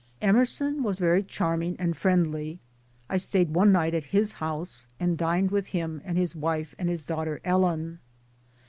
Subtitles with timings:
[0.19, 2.59] Emerson was very charming and friendly.
[3.07, 6.89] I stayed one night at his house and dined with him and his wife and
[6.89, 7.99] his daughter Ellen.